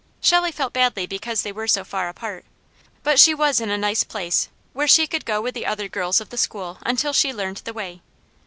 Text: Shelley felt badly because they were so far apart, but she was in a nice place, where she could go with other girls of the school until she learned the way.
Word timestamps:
Shelley 0.19 0.51
felt 0.51 0.73
badly 0.73 1.05
because 1.05 1.43
they 1.43 1.51
were 1.51 1.67
so 1.67 1.83
far 1.83 2.09
apart, 2.09 2.43
but 3.03 3.19
she 3.19 3.35
was 3.35 3.61
in 3.61 3.69
a 3.69 3.77
nice 3.77 4.03
place, 4.03 4.49
where 4.73 4.87
she 4.87 5.05
could 5.05 5.25
go 5.25 5.41
with 5.41 5.55
other 5.61 5.87
girls 5.87 6.19
of 6.19 6.29
the 6.31 6.37
school 6.37 6.79
until 6.81 7.13
she 7.13 7.31
learned 7.31 7.57
the 7.65 7.73
way. 7.73 8.01